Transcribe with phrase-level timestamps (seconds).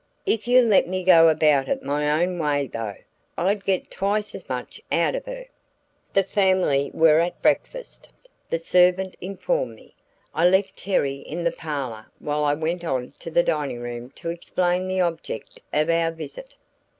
[0.25, 2.95] "If you'd let me go about it my own way, though,
[3.37, 5.45] I'd get twice as much out of her."
[6.13, 8.09] The family were at breakfast,
[8.49, 9.93] the servant informed me.
[10.33, 14.31] I left Terry in the parlor while I went on to the dining room to
[14.31, 16.55] explain the object of our visit.